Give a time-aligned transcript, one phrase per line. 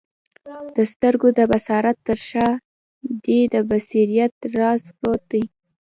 [0.75, 2.53] د سترګو د بصارت تر شاه
[3.23, 5.43] دي د بصیرت راز پروت دی